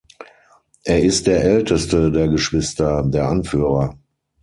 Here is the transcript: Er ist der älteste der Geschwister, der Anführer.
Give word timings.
Er 0.83 1.03
ist 1.03 1.27
der 1.27 1.43
älteste 1.43 2.11
der 2.11 2.27
Geschwister, 2.27 3.03
der 3.03 3.29
Anführer. 3.29 3.99